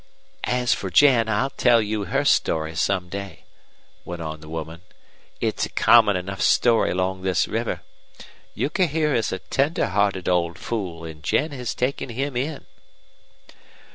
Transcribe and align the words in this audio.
"As 0.49 0.73
for 0.73 0.89
Jen, 0.89 1.29
I'll 1.29 1.51
tell 1.51 1.79
you 1.79 2.05
her 2.05 2.25
story 2.25 2.73
some 2.73 3.07
day," 3.07 3.43
went 4.03 4.19
on 4.23 4.39
the 4.41 4.49
woman. 4.49 4.81
"It's 5.39 5.67
a 5.67 5.69
common 5.69 6.15
enough 6.17 6.41
story 6.41 6.89
along 6.89 7.21
this 7.21 7.47
river. 7.47 7.81
Euchre 8.55 8.87
here 8.87 9.13
is 9.13 9.31
a 9.31 9.37
tender 9.37 9.89
hearted 9.89 10.27
old 10.27 10.57
fool, 10.57 11.05
and 11.05 11.21
Jen 11.21 11.51
has 11.51 11.75
taken 11.75 12.09
him 12.09 12.35
in." 12.35 12.65